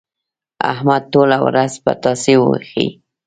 [0.71, 2.87] احمد ټوله ورځ پتاسې وېشي.